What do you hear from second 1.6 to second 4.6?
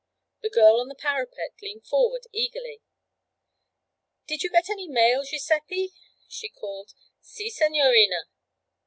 leaned forward eagerly. 'Did you